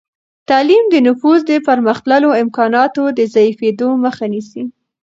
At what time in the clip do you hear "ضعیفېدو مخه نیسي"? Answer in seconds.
3.33-4.63